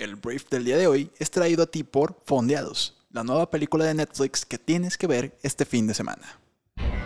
[0.00, 3.84] El brief del día de hoy es traído a ti por Fondeados, la nueva película
[3.84, 6.40] de Netflix que tienes que ver este fin de semana.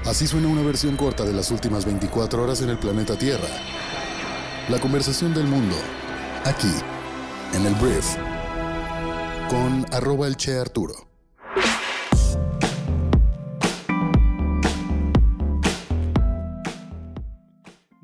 [0.05, 3.49] Así suena una versión corta de las últimas 24 horas en el planeta Tierra.
[4.69, 5.75] La conversación del mundo,
[6.45, 6.71] aquí,
[7.53, 8.15] en el brief,
[9.51, 11.14] con arroba el Che Arturo.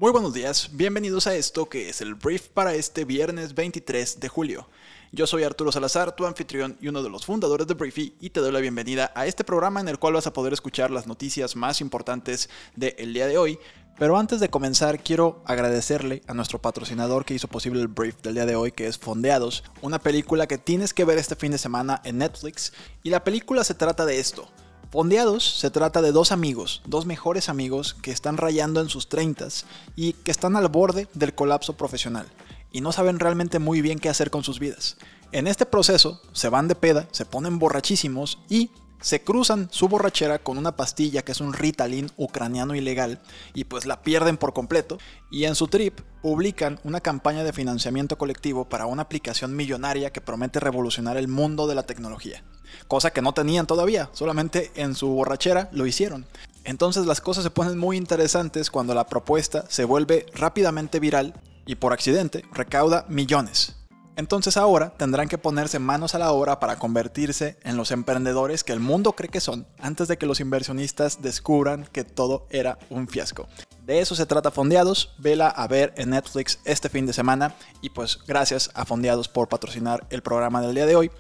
[0.01, 4.29] Muy buenos días, bienvenidos a esto que es el brief para este viernes 23 de
[4.29, 4.67] julio.
[5.13, 8.41] Yo soy Arturo Salazar, tu anfitrión y uno de los fundadores de Briefy, y te
[8.41, 11.55] doy la bienvenida a este programa en el cual vas a poder escuchar las noticias
[11.55, 13.59] más importantes del día de hoy.
[13.99, 18.33] Pero antes de comenzar, quiero agradecerle a nuestro patrocinador que hizo posible el brief del
[18.33, 21.59] día de hoy, que es Fondeados, una película que tienes que ver este fin de
[21.59, 22.73] semana en Netflix.
[23.03, 24.49] Y la película se trata de esto.
[24.91, 29.47] Fondeados se trata de dos amigos, dos mejores amigos que están rayando en sus 30
[29.95, 32.27] y que están al borde del colapso profesional
[32.73, 34.97] y no saben realmente muy bien qué hacer con sus vidas.
[35.33, 38.71] En este proceso se van de peda, se ponen borrachísimos y
[39.01, 43.21] se cruzan su borrachera con una pastilla que es un Ritalin ucraniano ilegal
[43.55, 44.99] y pues la pierden por completo
[45.31, 50.21] y en su trip publican una campaña de financiamiento colectivo para una aplicación millonaria que
[50.21, 52.43] promete revolucionar el mundo de la tecnología
[52.89, 56.27] cosa que no tenían todavía, solamente en su borrachera lo hicieron.
[56.65, 61.35] Entonces las cosas se ponen muy interesantes cuando la propuesta se vuelve rápidamente viral
[61.67, 63.80] y por accidente recauda millones.
[64.21, 68.75] Entonces ahora tendrán que ponerse manos a la obra para convertirse en los emprendedores que
[68.75, 73.09] el mundo cree que son antes de que los inversionistas descubran que todo era un
[73.09, 73.49] fiasco.
[73.87, 77.89] De eso se trata Fondeados, vela a ver en Netflix este fin de semana y
[77.89, 81.11] pues gracias a Fondeados por patrocinar el programa del día de hoy.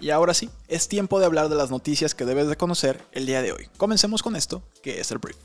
[0.00, 3.26] Y ahora sí, es tiempo de hablar de las noticias que debes de conocer el
[3.26, 3.68] día de hoy.
[3.76, 5.36] Comencemos con esto, que es el brief.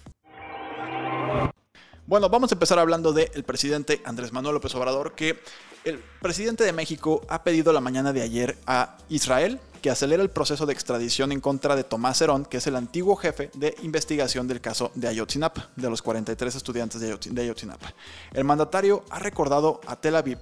[2.05, 5.39] Bueno, vamos a empezar hablando del presidente Andrés Manuel López Obrador, que
[5.85, 10.29] el presidente de México ha pedido la mañana de ayer a Israel que acelere el
[10.29, 14.49] proceso de extradición en contra de Tomás Herón, que es el antiguo jefe de investigación
[14.49, 17.93] del caso de Ayotzinapa, de los 43 estudiantes de Ayotzinapa.
[18.33, 20.39] El mandatario ha recordado a Tel Aviv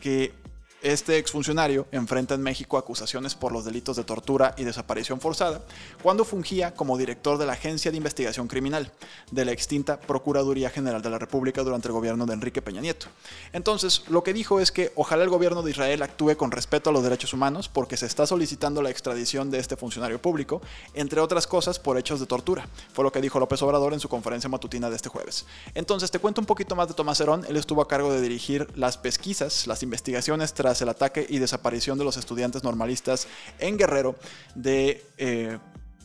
[0.00, 0.34] que
[0.84, 5.62] este exfuncionario enfrenta en México acusaciones por los delitos de tortura y desaparición forzada
[6.02, 8.92] cuando fungía como director de la Agencia de Investigación Criminal
[9.30, 13.06] de la extinta Procuraduría General de la República durante el gobierno de Enrique Peña Nieto.
[13.54, 16.92] Entonces, lo que dijo es que ojalá el gobierno de Israel actúe con respeto a
[16.92, 20.60] los derechos humanos porque se está solicitando la extradición de este funcionario público,
[20.92, 22.68] entre otras cosas por hechos de tortura.
[22.92, 25.46] Fue lo que dijo López Obrador en su conferencia matutina de este jueves.
[25.74, 27.46] Entonces, te cuento un poquito más de Tomás Herón.
[27.48, 31.98] Él estuvo a cargo de dirigir las pesquisas, las investigaciones tras el ataque y desaparición
[31.98, 33.26] de los estudiantes normalistas
[33.58, 34.16] en Guerrero
[34.54, 35.58] de eh,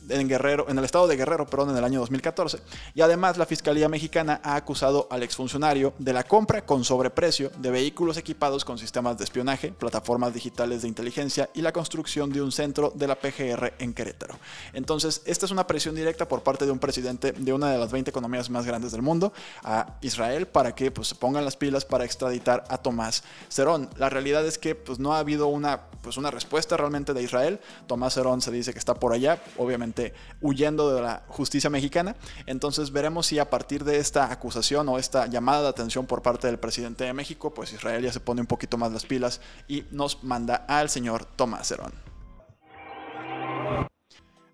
[0.08, 2.58] en Guerrero, en el estado de Guerrero, perdón, en el año 2014.
[2.94, 7.70] Y además la Fiscalía Mexicana ha acusado al exfuncionario de la compra con sobreprecio de
[7.70, 12.52] vehículos equipados con sistemas de espionaje, plataformas digitales de inteligencia y la construcción de un
[12.52, 14.38] centro de la PGR en Querétaro.
[14.72, 17.90] Entonces, esta es una presión directa por parte de un presidente de una de las
[17.90, 21.84] 20 economías más grandes del mundo a Israel para que pues, se pongan las pilas
[21.84, 23.88] para extraditar a Tomás Cerón.
[23.96, 27.60] La realidad es que pues, no ha habido una, pues, una respuesta realmente de Israel.
[27.86, 29.89] Tomás Cerón se dice que está por allá, obviamente
[30.40, 32.16] huyendo de la justicia mexicana.
[32.46, 36.46] Entonces veremos si a partir de esta acusación o esta llamada de atención por parte
[36.46, 39.84] del presidente de México, pues Israel ya se pone un poquito más las pilas y
[39.90, 41.92] nos manda al señor Tomás Herón.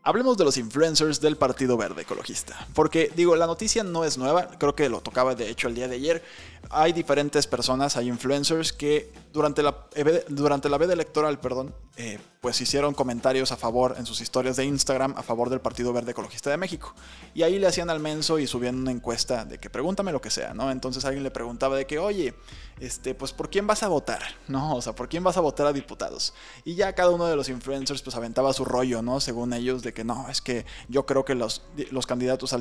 [0.06, 2.68] Hablemos de los influencers del Partido Verde Ecologista.
[2.74, 5.88] Porque digo, la noticia no es nueva, creo que lo tocaba de hecho el día
[5.88, 6.22] de ayer.
[6.70, 9.88] Hay diferentes personas, hay influencers que durante la,
[10.28, 14.64] durante la veda electoral, perdón, eh, pues hicieron comentarios a favor en sus historias de
[14.64, 16.94] Instagram a favor del Partido Verde Ecologista de México.
[17.34, 20.30] Y ahí le hacían al menso y subían una encuesta de que pregúntame lo que
[20.30, 20.70] sea, ¿no?
[20.70, 22.34] Entonces alguien le preguntaba de que, oye,
[22.78, 24.22] este, pues ¿por quién vas a votar?
[24.46, 24.76] ¿No?
[24.76, 26.34] O sea, ¿por quién vas a votar a diputados?
[26.64, 29.20] Y ya cada uno de los influencers pues aventaba su rollo, ¿no?
[29.20, 32.54] Según ellos, de que no, es que yo creo que los, los candidatos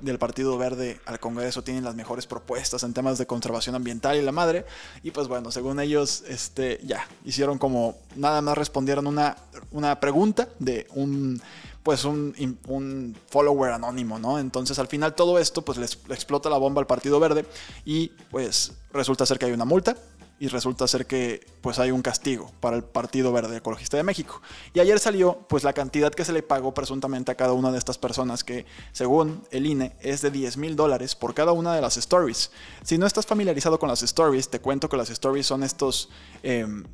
[0.00, 4.22] del Partido Verde al Congreso tienen las mejores propuestas en temas de conservación ambiental y
[4.22, 4.64] la madre.
[5.02, 9.36] Y pues bueno, según ellos, este, ya, hicieron como, nada más respondieron una,
[9.72, 11.42] una pregunta de un
[11.82, 12.32] pues un,
[12.68, 14.38] un, follower anónimo, ¿no?
[14.38, 17.44] Entonces al final todo esto pues les explota la bomba al Partido Verde
[17.84, 19.96] y pues resulta ser que hay una multa
[20.38, 24.42] y resulta ser que pues hay un castigo para el Partido Verde Ecologista de México.
[24.74, 27.78] Y ayer salió pues la cantidad que se le pagó presuntamente a cada una de
[27.78, 31.80] estas personas que según el INE es de 10 mil dólares por cada una de
[31.80, 32.50] las stories.
[32.82, 36.08] Si no estás familiarizado con las stories, te cuento que las stories son estos...
[36.42, 36.84] Em,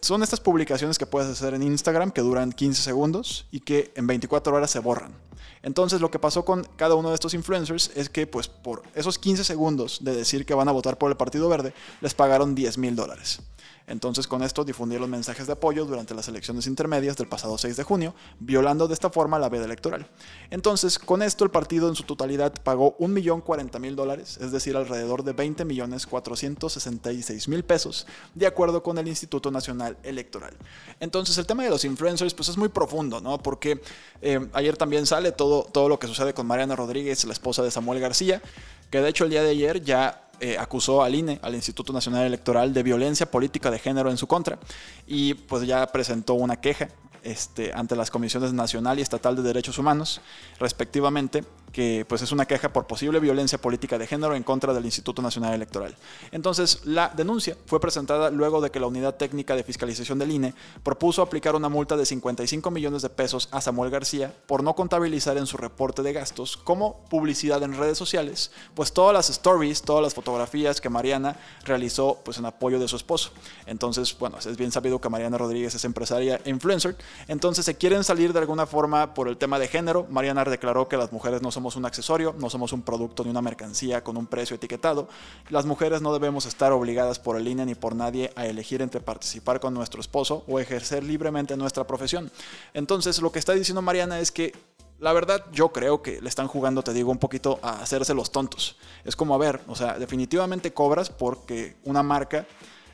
[0.00, 4.06] son estas publicaciones que puedes hacer en Instagram que duran 15 segundos y que en
[4.06, 5.12] 24 horas se borran.
[5.64, 9.18] Entonces lo que pasó con cada uno de estos influencers es que pues por esos
[9.18, 11.72] 15 segundos de decir que van a votar por el Partido Verde
[12.02, 13.40] les pagaron 10 mil dólares.
[13.86, 17.82] Entonces con esto difundieron mensajes de apoyo durante las elecciones intermedias del pasado 6 de
[17.82, 20.06] junio, violando de esta forma la veda electoral.
[20.50, 25.36] Entonces con esto el partido en su totalidad pagó 1.040.000 dólares, es decir, alrededor de
[25.36, 30.56] 20.466.000 pesos, de acuerdo con el Instituto Nacional Electoral.
[31.00, 33.36] Entonces el tema de los influencers pues es muy profundo, ¿no?
[33.38, 33.82] Porque
[34.22, 37.70] eh, ayer también sale todo, todo lo que sucede con Mariana Rodríguez, la esposa de
[37.70, 38.40] Samuel García,
[38.90, 42.26] que de hecho el día de ayer ya eh, acusó al INE, al Instituto Nacional
[42.26, 44.58] Electoral, de violencia política de género en su contra
[45.06, 46.88] y pues ya presentó una queja
[47.22, 50.20] este, ante las comisiones nacional y estatal de derechos humanos,
[50.60, 51.44] respectivamente,
[51.74, 55.20] que pues es una queja por posible violencia política de género en contra del Instituto
[55.20, 55.96] Nacional Electoral.
[56.30, 60.54] Entonces, la denuncia fue presentada luego de que la Unidad Técnica de Fiscalización del INE
[60.84, 65.36] propuso aplicar una multa de 55 millones de pesos a Samuel García por no contabilizar
[65.36, 70.04] en su reporte de gastos como publicidad en redes sociales, pues todas las stories, todas
[70.04, 73.32] las fotografías que Mariana realizó pues en apoyo de su esposo.
[73.66, 78.04] Entonces, bueno, es bien sabido que Mariana Rodríguez es empresaria e influencer, entonces se quieren
[78.04, 80.06] salir de alguna forma por el tema de género.
[80.08, 83.40] Mariana declaró que las mujeres no somos un accesorio, no somos un producto ni una
[83.40, 85.08] mercancía con un precio etiquetado.
[85.48, 89.00] Las mujeres no debemos estar obligadas por el INE ni por nadie a elegir entre
[89.00, 92.30] participar con nuestro esposo o ejercer libremente nuestra profesión.
[92.74, 94.52] Entonces, lo que está diciendo Mariana es que
[95.00, 98.30] la verdad, yo creo que le están jugando, te digo, un poquito a hacerse los
[98.30, 98.76] tontos.
[99.04, 102.46] Es como, a ver, o sea, definitivamente cobras porque una marca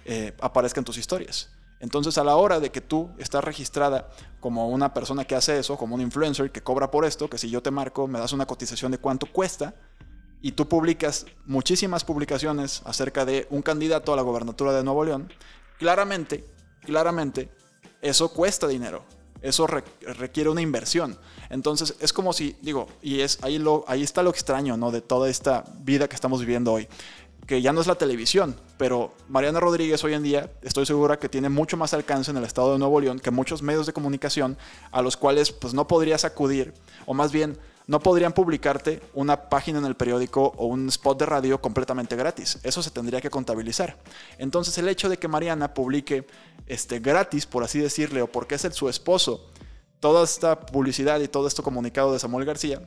[0.05, 1.51] eh, aparezca en tus historias.
[1.81, 5.77] Entonces a la hora de que tú estás registrada como una persona que hace eso,
[5.77, 8.47] como un influencer que cobra por esto, que si yo te marco me das una
[8.47, 9.75] cotización de cuánto cuesta,
[10.43, 15.33] y tú publicas muchísimas publicaciones acerca de un candidato a la gobernatura de Nuevo León,
[15.79, 16.45] claramente,
[16.83, 17.51] claramente,
[18.01, 19.05] eso cuesta dinero.
[19.43, 21.19] Eso requiere una inversión.
[21.49, 24.91] Entonces es como si, digo, y es ahí, ahí está lo extraño, ¿no?
[24.91, 26.89] De toda esta vida que estamos viviendo hoy
[27.51, 31.29] que ya no es la televisión, pero Mariana Rodríguez hoy en día estoy segura que
[31.29, 34.57] tiene mucho más alcance en el estado de Nuevo León que muchos medios de comunicación
[34.93, 36.73] a los cuales pues no podrías acudir,
[37.07, 37.59] o más bien
[37.89, 42.61] no podrían publicarte una página en el periódico o un spot de radio completamente gratis.
[42.63, 43.97] Eso se tendría que contabilizar.
[44.39, 46.29] Entonces el hecho de que Mariana publique
[46.69, 49.51] este, gratis, por así decirle, o porque es el, su esposo,
[49.99, 52.81] toda esta publicidad y todo esto comunicado de Samuel García,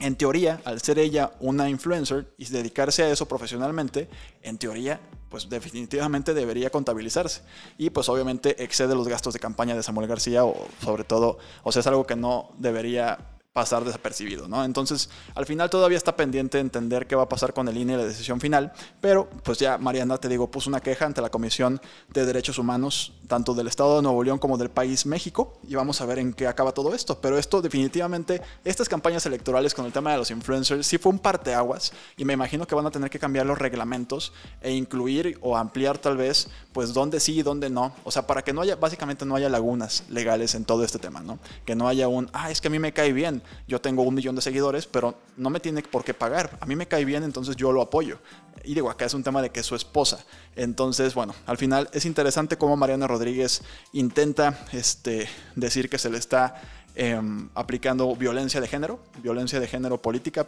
[0.00, 4.08] en teoría, al ser ella una influencer y dedicarse a eso profesionalmente,
[4.42, 7.42] en teoría, pues definitivamente debería contabilizarse.
[7.78, 11.72] Y pues obviamente excede los gastos de campaña de Samuel García o sobre todo, o
[11.72, 14.64] sea, es algo que no debería pasar desapercibido, ¿no?
[14.64, 17.96] Entonces, al final todavía está pendiente entender qué va a pasar con el INE y
[17.96, 21.80] la decisión final, pero pues ya Mariana, te digo, puso una queja ante la Comisión
[22.12, 26.00] de Derechos Humanos, tanto del Estado de Nuevo León como del país México, y vamos
[26.00, 27.20] a ver en qué acaba todo esto.
[27.20, 31.20] Pero esto definitivamente, estas campañas electorales con el tema de los influencers, sí fue un
[31.20, 35.56] parteaguas, y me imagino que van a tener que cambiar los reglamentos e incluir o
[35.56, 38.74] ampliar tal vez, pues dónde sí y dónde no, o sea, para que no haya,
[38.74, 41.38] básicamente no haya lagunas legales en todo este tema, ¿no?
[41.64, 44.14] Que no haya un, ah, es que a mí me cae bien, yo tengo un
[44.14, 46.56] millón de seguidores, pero no me tiene por qué pagar.
[46.60, 48.18] A mí me cae bien, entonces yo lo apoyo.
[48.64, 50.24] Y digo, acá es un tema de que es su esposa.
[50.56, 53.62] Entonces, bueno, al final es interesante cómo Mariana Rodríguez
[53.92, 56.60] intenta este, decir que se le está
[56.94, 60.46] em, aplicando violencia de género, violencia de género política.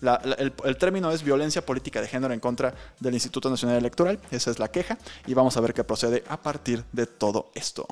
[0.00, 4.18] el, el, término es violencia política de género en contra del Instituto Nacional Electoral.
[4.30, 4.96] Esa es la queja
[5.26, 7.86] y vamos a ver qué procede a partir de todo esto.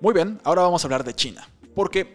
[0.00, 2.14] Muy bien, ahora vamos a hablar de China porque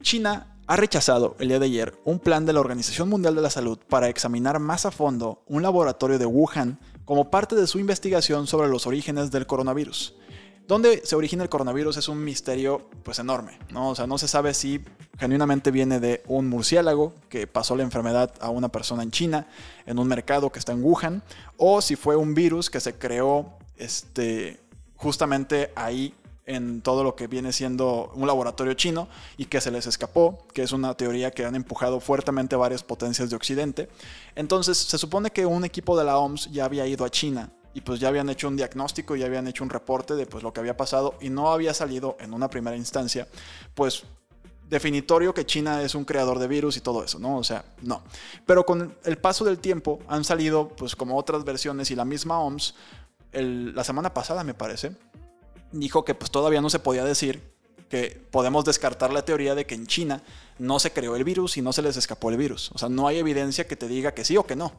[0.00, 3.50] China ha rechazado el día de ayer un plan de la Organización Mundial de la
[3.50, 8.46] Salud para examinar más a fondo un laboratorio de Wuhan como parte de su investigación
[8.46, 10.14] sobre los orígenes del coronavirus.
[10.68, 13.90] Dónde se origina el coronavirus es un misterio pues enorme, ¿no?
[13.90, 14.80] O sea, no se sabe si
[15.18, 19.48] genuinamente viene de un murciélago que pasó la enfermedad a una persona en China,
[19.84, 21.24] en un mercado que está en Wuhan,
[21.56, 24.60] o si fue un virus que se creó este,
[24.94, 26.14] justamente ahí
[26.46, 30.62] en todo lo que viene siendo un laboratorio chino y que se les escapó, que
[30.62, 33.88] es una teoría que han empujado fuertemente varias potencias de Occidente.
[34.34, 37.80] Entonces se supone que un equipo de la OMS ya había ido a China y
[37.80, 40.60] pues ya habían hecho un diagnóstico, ya habían hecho un reporte de pues lo que
[40.60, 43.28] había pasado y no había salido en una primera instancia
[43.74, 44.02] pues
[44.68, 47.36] definitorio que China es un creador de virus y todo eso, ¿no?
[47.36, 48.02] O sea, no.
[48.46, 52.40] Pero con el paso del tiempo han salido pues como otras versiones y la misma
[52.40, 52.74] OMS
[53.32, 54.92] la semana pasada me parece
[55.72, 57.52] dijo que pues todavía no se podía decir
[57.92, 60.22] que podemos descartar la teoría de que en China
[60.58, 62.70] no se creó el virus y no se les escapó el virus.
[62.72, 64.72] O sea, no hay evidencia que te diga que sí o que no.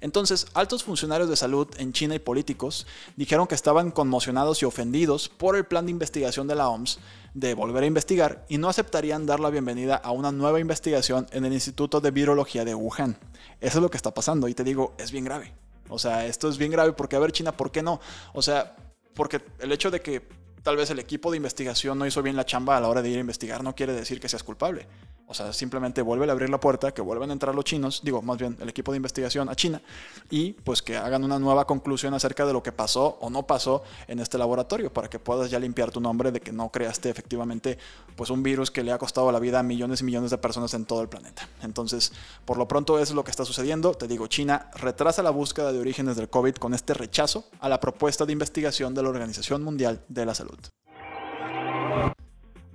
[0.00, 5.28] Entonces, altos funcionarios de salud en China y políticos dijeron que estaban conmocionados y ofendidos
[5.28, 6.98] por el plan de investigación de la OMS
[7.34, 11.44] de volver a investigar y no aceptarían dar la bienvenida a una nueva investigación en
[11.44, 13.16] el Instituto de Virología de Wuhan.
[13.60, 15.52] Eso es lo que está pasando y te digo, es bien grave.
[15.88, 18.00] O sea, esto es bien grave porque, a ver, China, ¿por qué no?
[18.32, 18.74] O sea,
[19.16, 20.22] porque el hecho de que
[20.62, 23.08] tal vez el equipo de investigación no hizo bien la chamba a la hora de
[23.08, 24.86] ir a investigar no quiere decir que seas culpable.
[25.28, 28.22] O sea, simplemente vuelve a abrir la puerta, que vuelvan a entrar los chinos, digo,
[28.22, 29.82] más bien el equipo de investigación a China,
[30.30, 33.82] y pues que hagan una nueva conclusión acerca de lo que pasó o no pasó
[34.06, 37.76] en este laboratorio, para que puedas ya limpiar tu nombre de que no creaste efectivamente
[38.14, 40.72] pues un virus que le ha costado la vida a millones y millones de personas
[40.74, 41.48] en todo el planeta.
[41.62, 42.12] Entonces,
[42.44, 43.94] por lo pronto es lo que está sucediendo.
[43.94, 47.80] Te digo, China retrasa la búsqueda de orígenes del COVID con este rechazo a la
[47.80, 50.58] propuesta de investigación de la Organización Mundial de la Salud.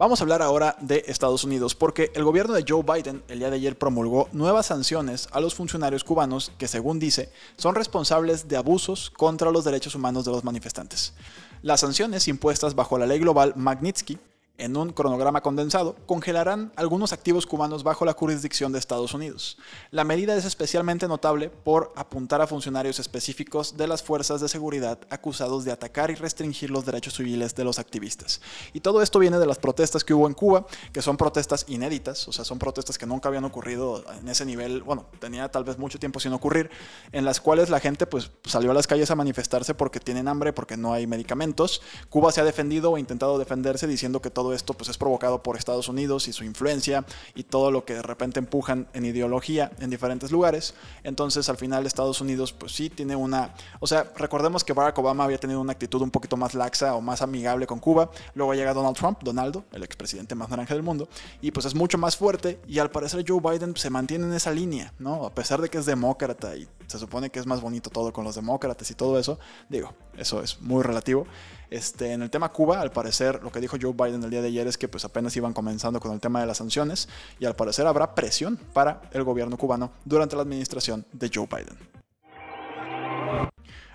[0.01, 3.51] Vamos a hablar ahora de Estados Unidos porque el gobierno de Joe Biden el día
[3.51, 8.58] de ayer promulgó nuevas sanciones a los funcionarios cubanos que según dice son responsables de
[8.58, 11.13] abusos contra los derechos humanos de los manifestantes.
[11.62, 14.17] Las sanciones impuestas bajo la ley global Magnitsky
[14.62, 19.58] en un cronograma condensado, congelarán algunos activos cubanos bajo la jurisdicción de Estados Unidos.
[19.89, 25.00] La medida es especialmente notable por apuntar a funcionarios específicos de las fuerzas de seguridad
[25.10, 28.39] acusados de atacar y restringir los derechos civiles de los activistas.
[28.74, 32.27] Y todo esto viene de las protestas que hubo en Cuba, que son protestas inéditas,
[32.27, 35.80] o sea, son protestas que nunca habían ocurrido en ese nivel, bueno, tenía tal vez
[35.80, 36.70] mucho tiempo sin ocurrir,
[37.12, 40.53] en las cuales la gente pues salió a las calles a manifestarse porque tienen hambre,
[40.53, 41.82] porque no hay medicamentos.
[42.10, 45.88] Cuba se ha defendido o intentado defenderse diciendo que esto pues, es provocado por Estados
[45.89, 47.05] Unidos y su influencia
[47.36, 50.74] y todo lo que de repente empujan en ideología en diferentes lugares.
[51.03, 53.53] Entonces al final Estados Unidos pues sí tiene una...
[53.79, 57.01] O sea, recordemos que Barack Obama había tenido una actitud un poquito más laxa o
[57.01, 58.12] más amigable con Cuba.
[58.36, 61.08] Luego llega Donald Trump, Donaldo, el expresidente más naranja del mundo,
[61.41, 64.51] y pues es mucho más fuerte y al parecer Joe Biden se mantiene en esa
[64.51, 65.25] línea, ¿no?
[65.25, 68.24] A pesar de que es demócrata y se supone que es más bonito todo con
[68.24, 71.25] los demócratas y todo eso, digo, eso es muy relativo.
[71.69, 74.50] Este, en el tema Cuba, al parecer, lo que dijo Joe Biden el día de
[74.50, 77.07] ayer es que pues apenas iban comenzando con el tema de las sanciones
[77.39, 81.77] y al parecer habrá presión para el gobierno cubano durante la administración de Joe Biden.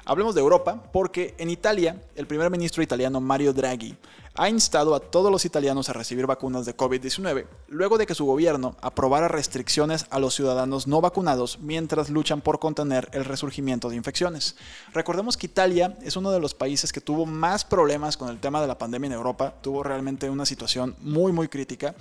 [0.09, 3.97] Hablemos de Europa porque en Italia el primer ministro italiano Mario Draghi
[4.37, 8.27] ha instado a todos los italianos a recibir vacunas de COVID-19, luego de que su
[8.27, 13.97] gobierno aprobara restricciones a los ciudadanos no vacunados mientras luchan por contener el resurgimiento de
[13.97, 14.57] infecciones.
[14.93, 18.61] Recordemos que Italia es uno de los países que tuvo más problemas con el tema
[18.61, 21.95] de la pandemia en Europa, tuvo realmente una situación muy muy crítica,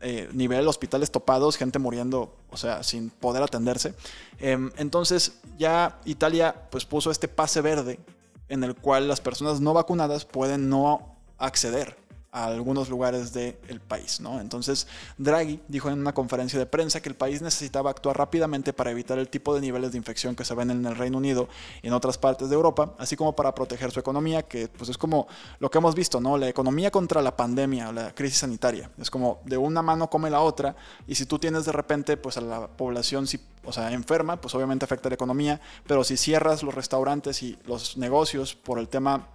[0.00, 3.94] eh, nivel hospitales topados, gente muriendo, o sea, sin poder atenderse.
[4.38, 7.98] Em, entonces ya Italia pues puso este pase verde
[8.48, 14.20] en el cual las personas no vacunadas pueden no acceder a algunos lugares del país.
[14.20, 14.40] ¿no?
[14.42, 18.90] Entonces, Draghi dijo en una conferencia de prensa que el país necesitaba actuar rápidamente para
[18.90, 21.48] evitar el tipo de niveles de infección que se ven en el Reino Unido
[21.80, 24.98] y en otras partes de Europa, así como para proteger su economía, que pues es
[24.98, 25.26] como
[25.60, 26.36] lo que hemos visto, ¿no?
[26.36, 28.90] La economía contra la pandemia la crisis sanitaria.
[28.98, 30.76] Es como de una mano come la otra
[31.06, 34.54] y si tú tienes de repente pues a la población si, o sea, enferma, pues
[34.54, 39.28] obviamente afecta la economía, pero si cierras los restaurantes y los negocios por el tema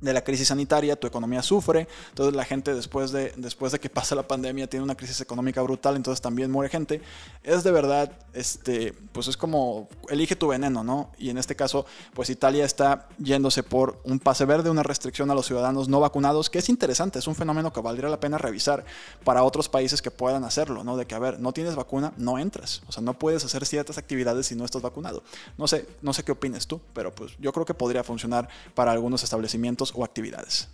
[0.00, 3.90] de la crisis sanitaria, tu economía sufre, entonces la gente después de, después de que
[3.98, 7.00] pasa la pandemia tiene una crisis económica brutal, entonces también muere gente.
[7.42, 11.10] Es de verdad, este, pues es como, elige tu veneno, ¿no?
[11.18, 15.34] Y en este caso, pues Italia está yéndose por un pase verde, una restricción a
[15.34, 18.84] los ciudadanos no vacunados, que es interesante, es un fenómeno que valdría la pena revisar
[19.24, 20.96] para otros países que puedan hacerlo, ¿no?
[20.96, 23.98] De que, a ver, no tienes vacuna, no entras, o sea, no puedes hacer ciertas
[23.98, 25.22] actividades si no estás vacunado.
[25.56, 28.92] No sé, no sé qué opines tú, pero pues yo creo que podría funcionar para
[28.92, 30.68] algunos establecimientos o actividades.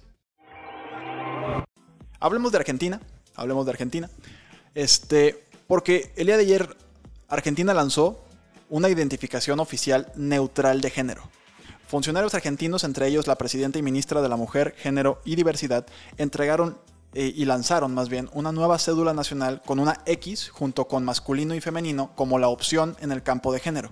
[2.20, 3.00] Hablemos de Argentina,
[3.34, 4.10] hablemos de Argentina.
[4.74, 6.76] Este, porque el día de ayer
[7.28, 8.24] Argentina lanzó
[8.70, 11.22] una identificación oficial neutral de género.
[11.86, 16.78] Funcionarios argentinos, entre ellos la presidenta y ministra de la Mujer, Género y Diversidad, entregaron
[17.14, 21.54] eh, y lanzaron más bien una nueva cédula nacional con una X junto con masculino
[21.54, 23.90] y femenino como la opción en el campo de género.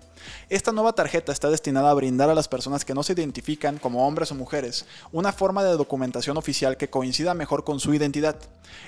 [0.48, 4.06] Esta nueva tarjeta está destinada a brindar a las personas que no se identifican como
[4.06, 8.36] hombres o mujeres una forma de documentación oficial que coincida mejor con su identidad.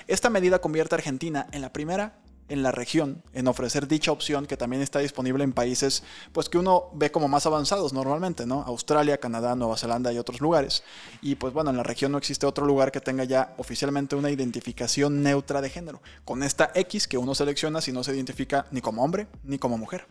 [0.07, 2.13] Esta medida convierte a Argentina en la primera
[2.49, 6.57] en la región en ofrecer dicha opción que también está disponible en países pues que
[6.57, 8.61] uno ve como más avanzados normalmente, ¿no?
[8.63, 10.83] Australia, Canadá, Nueva Zelanda y otros lugares.
[11.21, 14.29] Y pues bueno, en la región no existe otro lugar que tenga ya oficialmente una
[14.29, 18.81] identificación neutra de género, con esta X que uno selecciona si no se identifica ni
[18.81, 20.05] como hombre ni como mujer.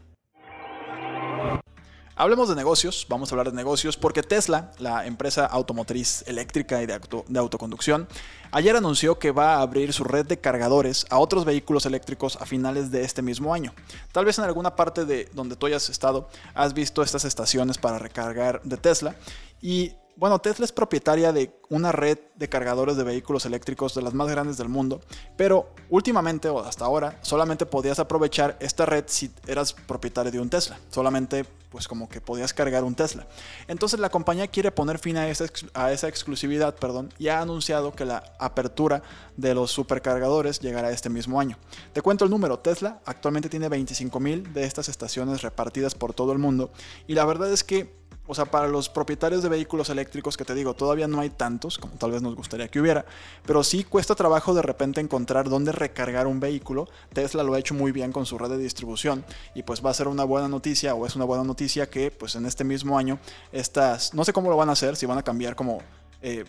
[2.17, 6.87] Hablemos de negocios, vamos a hablar de negocios, porque Tesla, la empresa automotriz eléctrica y
[6.87, 7.01] de,
[7.41, 8.07] autoconducción,
[8.53, 12.47] ayer anunció que va a abrir su red de cargadores a otros vehículos eléctricos a
[12.47, 13.75] finales de este mismo año.
[14.13, 17.99] Tal vez en alguna parte de donde tú hayas estado has visto estas estaciones para
[17.99, 19.17] recargar de Tesla
[19.61, 24.15] y bueno, Tesla es propietaria de una red de cargadores de vehículos eléctricos de las
[24.15, 25.01] más grandes del mundo,
[25.37, 30.51] pero últimamente o hasta ahora solamente podías aprovechar esta red si eras propietario de un
[30.51, 33.27] Tesla, solamente pues como que podías cargar un Tesla.
[33.67, 38.23] Entonces la compañía quiere poner fin a esa, exclusividad perdón, y ha anunciado que la
[38.39, 39.03] apertura
[39.37, 41.59] de los supercargadores llegará este mismo año.
[41.93, 46.39] Te cuento el número, Tesla actualmente tiene 25.000 de estas estaciones repartidas por todo el
[46.39, 46.71] mundo
[47.09, 50.55] y la verdad es que o sea, para los propietarios de vehículos eléctricos que te
[50.55, 53.05] digo, todavía no hay tantos como tal vez nos gustaría que hubiera,
[53.45, 56.89] pero sí cuesta trabajo de repente encontrar dónde recargar un vehículo.
[57.13, 59.95] Tesla lo ha hecho muy bien con su red de distribución y pues va a
[59.95, 63.19] ser una buena noticia o es una buena noticia que pues en este mismo año
[63.53, 65.81] estas, no sé cómo lo van a hacer, si van a cambiar como...
[66.23, 66.45] Eh,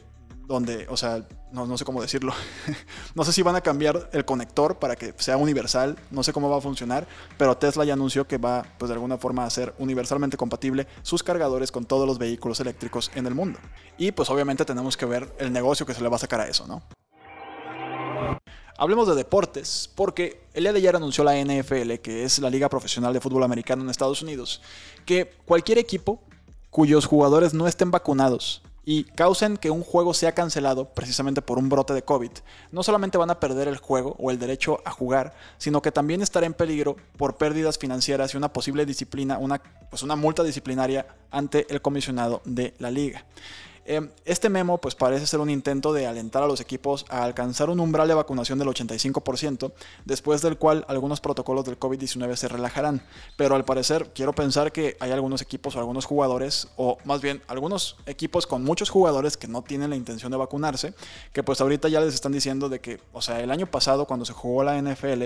[0.47, 2.33] donde, o sea, no, sé cómo decirlo.
[3.15, 6.49] no sé si van a cambiar el conector para que sea universal, no sé cómo
[6.49, 9.73] va a funcionar, pero Tesla ya anunció que va, pues de alguna forma, a hacer
[9.79, 13.59] universalmente compatible sus cargadores con todos los vehículos eléctricos en el mundo.
[13.97, 16.47] Y pues obviamente tenemos que ver el negocio que se le va a sacar a
[16.47, 16.83] eso, ¿no?
[18.77, 22.67] Hablemos de deportes, porque el día de ayer anunció la NFL, que es la Liga
[22.67, 24.61] Profesional de Fútbol Americano en Estados Unidos,
[25.05, 26.21] que cualquier equipo
[26.69, 31.69] cuyos jugadores no estén vacunados y causen que un juego sea cancelado precisamente por un
[31.69, 32.31] brote de COVID,
[32.71, 36.21] no solamente van a perder el juego o el derecho a jugar, sino que también
[36.21, 41.07] estará en peligro por pérdidas financieras y una posible disciplina, una, pues una multa disciplinaria
[41.31, 43.25] ante el comisionado de la liga.
[43.87, 47.69] Em, este memo pues parece ser un intento de alentar a los equipos a alcanzar
[47.69, 49.73] un umbral de vacunación del 85%,
[50.05, 53.03] después del cual algunos protocolos del COVID-19 se relajarán.
[53.37, 57.43] Pero al parecer quiero pensar que hay algunos equipos o algunos jugadores, o más bien
[57.47, 60.95] algunos equipos con muchos jugadores que no tienen la intención de vacunarse,
[61.31, 64.25] que pues ahorita ya les están diciendo de que, o sea, el año pasado cuando
[64.25, 65.25] se jugó la NFL,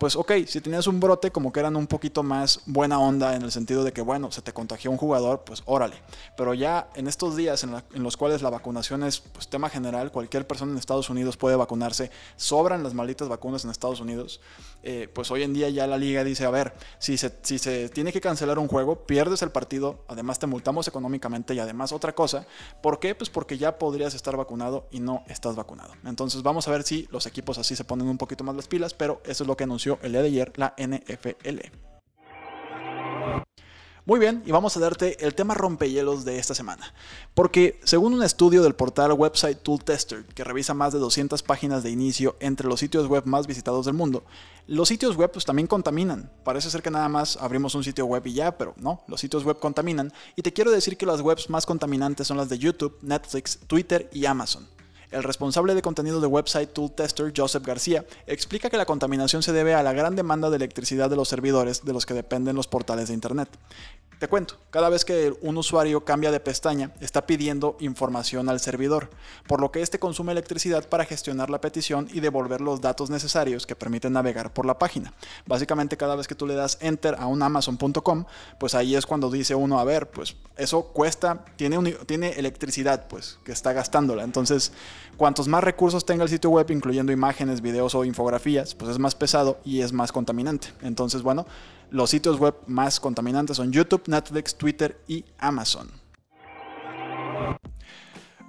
[0.00, 3.42] pues ok, si tenías un brote como que eran un poquito más buena onda en
[3.42, 5.96] el sentido de que, bueno, se te contagió un jugador, pues órale.
[6.38, 10.46] Pero ya en estos días en, los cuales la vacunación es pues, tema general, cualquier
[10.46, 14.40] persona en Estados Unidos puede vacunarse, sobran las malditas vacunas en Estados Unidos,
[14.82, 17.88] eh, pues hoy en día ya la liga dice, a ver, si se, si se
[17.88, 22.14] tiene que cancelar un juego, pierdes el partido, además te multamos económicamente y además otra
[22.14, 22.46] cosa,
[22.82, 23.14] ¿por qué?
[23.14, 25.92] Pues porque ya podrías estar vacunado y no estás vacunado.
[26.04, 28.94] Entonces vamos a ver si los equipos así se ponen un poquito más las pilas,
[28.94, 31.90] pero eso es lo que anunció el día de ayer la NFL.
[34.06, 36.94] Muy bien, y vamos a darte el tema rompehielos de esta semana.
[37.34, 41.82] Porque según un estudio del portal Website Tool Tester, que revisa más de 200 páginas
[41.82, 44.24] de inicio entre los sitios web más visitados del mundo,
[44.66, 46.30] los sitios web pues, también contaminan.
[46.44, 49.44] Parece ser que nada más abrimos un sitio web y ya, pero no, los sitios
[49.44, 50.12] web contaminan.
[50.34, 54.08] Y te quiero decir que las webs más contaminantes son las de YouTube, Netflix, Twitter
[54.12, 54.66] y Amazon.
[55.10, 59.52] El responsable de contenido de Website Tool Tester, Joseph García, explica que la contaminación se
[59.52, 62.68] debe a la gran demanda de electricidad de los servidores de los que dependen los
[62.68, 63.48] portales de Internet.
[64.20, 69.08] Te cuento, cada vez que un usuario cambia de pestaña, está pidiendo información al servidor,
[69.48, 73.66] por lo que este consume electricidad para gestionar la petición y devolver los datos necesarios
[73.66, 75.14] que permiten navegar por la página.
[75.46, 78.26] Básicamente cada vez que tú le das enter a un amazon.com,
[78.58, 83.38] pues ahí es cuando dice uno, a ver, pues eso cuesta, tiene, tiene electricidad, pues
[83.42, 84.22] que está gastándola.
[84.22, 84.70] Entonces,
[85.16, 89.14] cuantos más recursos tenga el sitio web, incluyendo imágenes, videos o infografías, pues es más
[89.14, 90.68] pesado y es más contaminante.
[90.82, 91.46] Entonces, bueno,
[91.90, 95.90] los sitios web más contaminantes son YouTube, Netflix, Twitter y Amazon.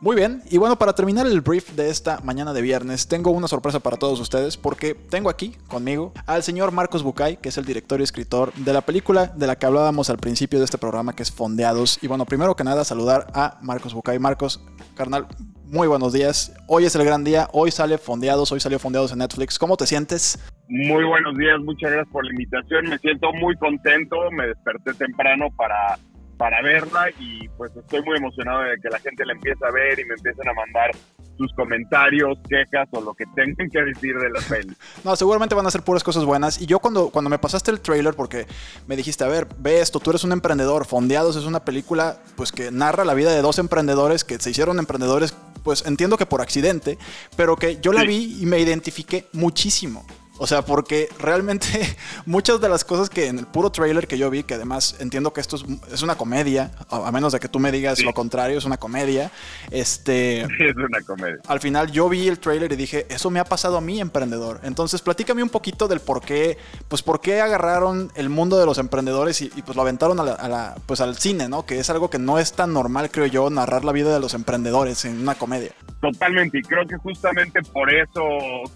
[0.02, 3.48] Muy bien, y bueno, para terminar el brief de esta mañana de viernes, tengo una
[3.48, 7.66] sorpresa para todos ustedes porque tengo aquí conmigo al señor Marcos Bucay, que es el
[7.66, 11.14] director y escritor de la película de la que hablábamos al principio de este programa,
[11.14, 12.00] que es Fondeados.
[12.02, 14.18] Y bueno, primero que nada, saludar a Marcos Bucay.
[14.18, 15.28] Marcos, carnal,
[15.66, 16.52] muy buenos días.
[16.68, 19.60] Hoy es el gran día, hoy sale Fondeados, hoy salió Fondeados en Netflix.
[19.60, 20.40] ¿Cómo te sientes?
[20.68, 22.90] Muy buenos días, muchas gracias por la invitación.
[22.90, 26.00] Me siento muy contento, me desperté temprano para,
[26.42, 30.00] para verla y pues estoy muy emocionado de que la gente la empiece a ver
[30.00, 30.90] y me empiecen a mandar
[31.38, 34.76] sus comentarios, quejas o lo que tengan que decir de la peli.
[35.04, 36.60] No, seguramente van a ser puras cosas buenas.
[36.60, 38.48] Y yo cuando, cuando me pasaste el trailer, porque
[38.88, 42.52] me dijiste, a ver, ve esto, tú eres un emprendedor, Fondeados es una película pues
[42.52, 46.42] que narra la vida de dos emprendedores que se hicieron emprendedores, pues entiendo que por
[46.42, 46.98] accidente,
[47.38, 50.04] pero que yo la vi y me identifiqué muchísimo.
[50.44, 51.68] O sea, porque realmente
[52.26, 55.34] muchas de las cosas que en el puro trailer que yo vi, que además entiendo
[55.34, 55.56] que esto
[55.94, 59.30] es, una comedia, a menos de que tú me digas lo contrario, es una comedia.
[59.70, 60.42] Este.
[60.60, 61.38] es una comedia.
[61.48, 64.62] Al final yo vi el trailer y dije, eso me ha pasado a mí, emprendedor.
[64.64, 68.80] Entonces, platícame un poquito del por qué, pues por qué agarraron el mundo de los
[68.80, 71.68] emprendedores y, pues lo aventaron a la, pues al cine, ¿no?
[71.68, 74.34] Que es algo que no es tan normal, creo yo, narrar la vida de los
[74.34, 75.70] emprendedores en una comedia.
[76.02, 78.24] Totalmente, y creo que justamente por eso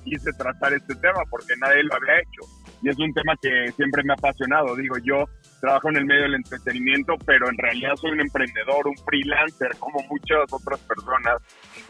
[0.03, 2.41] quise tratar este tema, porque nadie lo había hecho.
[2.81, 4.75] Y es un tema que siempre me ha apasionado.
[4.75, 5.25] Digo, yo
[5.59, 9.99] trabajo en el medio del entretenimiento, pero en realidad soy un emprendedor, un freelancer, como
[10.09, 11.41] muchas otras personas,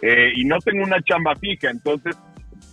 [0.02, 1.70] eh, y no tengo una chamba fija.
[1.70, 2.16] Entonces,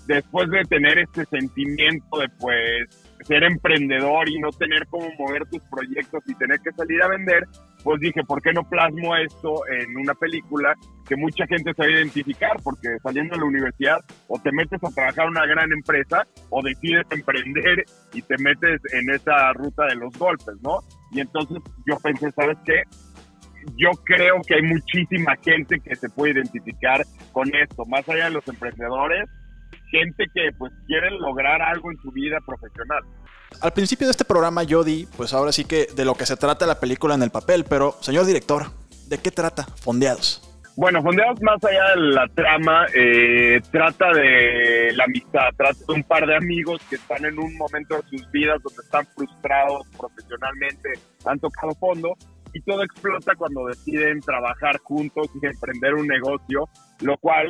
[0.06, 2.88] después de tener este sentimiento de pues
[3.26, 7.44] ser emprendedor y no tener cómo mover tus proyectos y tener que salir a vender,
[7.82, 10.74] pues dije, ¿por qué no plasmo esto en una película
[11.06, 12.56] que mucha gente se a identificar?
[12.62, 16.62] Porque saliendo de la universidad o te metes a trabajar en una gran empresa o
[16.62, 20.78] decides emprender y te metes en esa ruta de los golpes, ¿no?
[21.10, 22.82] Y entonces yo pensé, ¿sabes qué?
[23.76, 28.32] Yo creo que hay muchísima gente que se puede identificar con esto, más allá de
[28.32, 29.28] los emprendedores,
[29.92, 33.04] gente que pues quiere lograr algo en su vida profesional.
[33.60, 36.36] Al principio de este programa yo di, pues ahora sí que de lo que se
[36.36, 38.64] trata la película en el papel, pero señor director,
[39.08, 40.48] ¿de qué trata Fondeados?
[40.74, 46.02] Bueno, Fondeados más allá de la trama, eh, trata de la amistad, trata de un
[46.02, 50.88] par de amigos que están en un momento de sus vidas donde están frustrados profesionalmente,
[51.26, 52.16] han tocado fondo
[52.54, 56.68] y todo explota cuando deciden trabajar juntos y emprender un negocio,
[57.02, 57.46] lo cual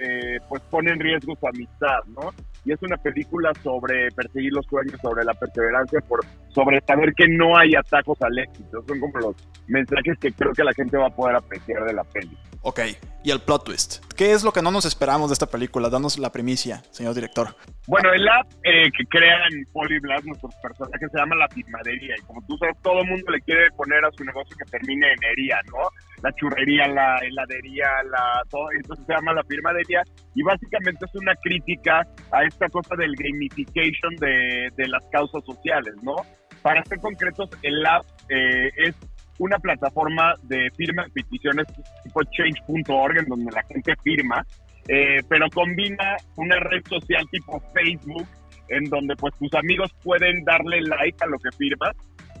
[0.00, 2.30] eh, pues pone en riesgo su amistad, ¿no?
[2.64, 7.26] Y es una película sobre perseguir los sueños, sobre la perseverancia, por, sobre saber que
[7.28, 8.84] no hay atajos al éxito.
[8.86, 9.36] Son como los
[9.66, 12.36] mensajes que creo que la gente va a poder apreciar de la peli.
[12.62, 12.80] Ok,
[13.24, 14.11] y el plot twist.
[14.22, 15.90] ¿Qué es lo que no nos esperamos de esta película?
[15.90, 17.56] Danos la primicia, señor director.
[17.88, 22.14] Bueno, el app eh, que crean Polyblast, nuestros personajes, se llama La Firmadería.
[22.16, 25.08] Y como tú sabes, todo el mundo le quiere poner a su negocio que termine
[25.12, 25.88] en hería, ¿no?
[26.22, 28.70] La churrería, la heladería, la, todo.
[28.70, 30.04] Entonces se llama La Firmadería.
[30.36, 35.94] Y básicamente es una crítica a esta cosa del gamification de, de las causas sociales,
[36.00, 36.14] ¿no?
[36.62, 38.94] Para ser concretos, el app eh, es
[39.42, 41.66] una plataforma de firma de peticiones
[42.04, 44.46] tipo change.org en donde la gente firma,
[44.88, 48.26] eh, pero combina una red social tipo Facebook
[48.68, 51.92] en donde pues tus amigos pueden darle like a lo que firmas.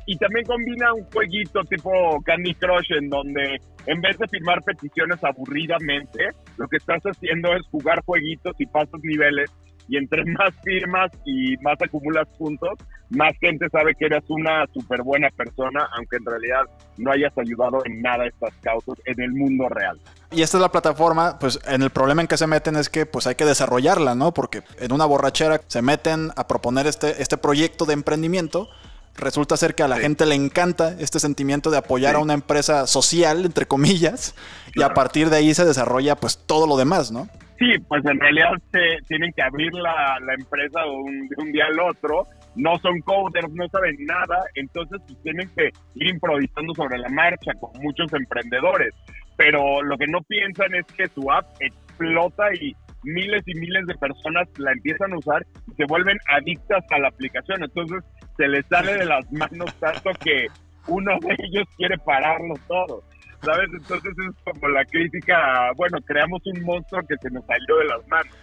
[0.06, 5.22] Y también combina un jueguito tipo Candy Crush en donde en vez de firmar peticiones
[5.22, 9.50] aburridamente, lo que estás haciendo es jugar jueguitos y pasas niveles
[9.92, 12.78] y entre más firmas y más acumulas puntos,
[13.10, 16.62] más gente sabe que eres una súper buena persona, aunque en realidad
[16.96, 20.00] no hayas ayudado en nada a estas causas en el mundo real.
[20.30, 23.04] Y esta es la plataforma, pues en el problema en que se meten es que
[23.04, 24.32] pues hay que desarrollarla, ¿no?
[24.32, 28.70] Porque en una borrachera se meten a proponer este, este proyecto de emprendimiento.
[29.14, 32.86] Resulta ser que a la gente le encanta este sentimiento de apoyar a una empresa
[32.86, 34.34] social, entre comillas,
[34.74, 37.28] y a partir de ahí se desarrolla pues todo lo demás, ¿no?
[37.62, 42.26] Sí, pues en realidad se tienen que abrir la, empresa de un, día al otro.
[42.56, 47.52] No son coders, no saben nada, entonces pues, tienen que ir improvisando sobre la marcha,
[47.60, 48.92] como muchos emprendedores.
[49.36, 53.94] Pero lo que no piensan es que su app explota y miles y miles de
[53.94, 57.62] personas la empiezan a usar y se vuelven adictas a la aplicación.
[57.62, 58.02] Entonces
[58.38, 60.48] se les sale de las manos tanto que
[60.88, 63.04] uno de ellos quiere pararlo todo.
[63.42, 63.68] ¿Sabes?
[63.72, 68.08] Entonces es como la crítica, bueno, creamos un monstruo que se nos salió de las
[68.08, 68.34] manos.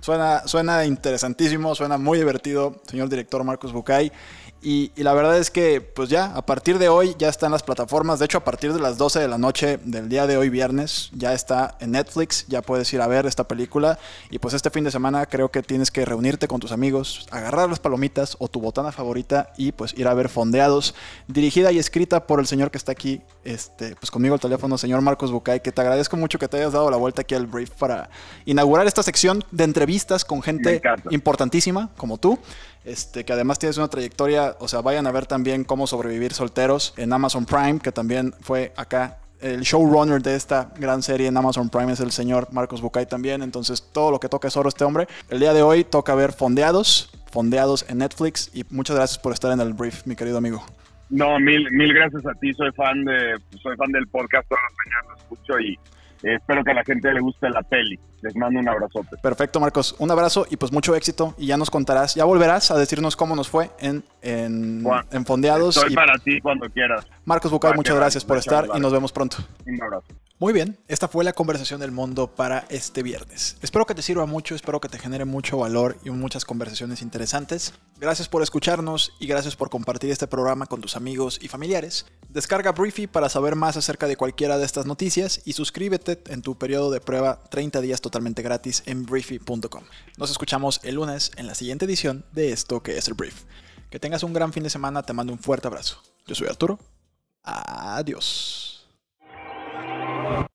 [0.00, 4.10] Suena, suena interesantísimo, suena muy divertido, señor director Marcos Bucay.
[4.62, 8.18] Y, la verdad es que, pues ya, a partir de hoy ya están las plataformas.
[8.18, 11.10] De hecho, a partir de las 12 de la noche del día de hoy, viernes,
[11.14, 12.44] ya está en Netflix.
[12.48, 13.98] Ya puedes ir a ver esta película.
[14.30, 17.70] Y pues este fin de semana creo que tienes que reunirte con tus amigos, agarrar
[17.70, 20.94] las palomitas o tu botana favorita y pues ir a ver Fondeados.
[21.26, 25.00] Dirigida y escrita por el señor que está aquí, este, pues conmigo al teléfono, señor
[25.00, 27.70] Marcos Bucay, que te agradezco mucho que te hayas dado la vuelta aquí al brief
[27.70, 28.10] para
[28.44, 32.38] inaugurar esta sección de entrevistas con gente importantísima como tú.
[32.82, 36.94] Este, que además tienes una trayectoria, o sea, vayan a ver también cómo sobrevivir solteros
[36.96, 39.18] en Amazon Prime, que también fue acá.
[39.40, 43.42] El showrunner de esta gran serie en Amazon Prime es el señor Marcos Bucay también,
[43.42, 45.06] entonces todo lo que toca es oro este hombre.
[45.30, 49.50] El día de hoy toca ver Fondeados, Fondeados en Netflix y muchas gracias por estar
[49.52, 50.62] en el brief, mi querido amigo.
[51.08, 54.72] No, mil, mil gracias a ti, soy fan de, soy fan del podcast todas las
[54.84, 55.78] mañanas, escucho y
[56.22, 57.98] espero que a la gente le guste la peli.
[58.22, 59.16] Les mando un abrazote.
[59.22, 59.94] Perfecto, Marcos.
[59.98, 61.34] Un abrazo y pues mucho éxito.
[61.38, 65.76] Y ya nos contarás, ya volverás a decirnos cómo nos fue en, en, en Fondeados.
[65.76, 67.06] Estoy para ti cuando quieras.
[67.24, 69.38] Marcos Bucal, muchas gracias por estar y nos vemos pronto.
[69.66, 70.06] Un abrazo.
[70.40, 73.58] Muy bien, esta fue la conversación del mundo para este viernes.
[73.60, 77.74] Espero que te sirva mucho, espero que te genere mucho valor y muchas conversaciones interesantes.
[77.98, 82.06] Gracias por escucharnos y gracias por compartir este programa con tus amigos y familiares.
[82.30, 86.56] Descarga Briefy para saber más acerca de cualquiera de estas noticias y suscríbete en tu
[86.56, 89.84] periodo de prueba 30 días totalmente gratis en briefy.com.
[90.16, 93.42] Nos escuchamos el lunes en la siguiente edición de esto que es el Brief.
[93.90, 96.00] Que tengas un gran fin de semana, te mando un fuerte abrazo.
[96.26, 96.78] Yo soy Arturo.
[97.42, 98.69] Adiós.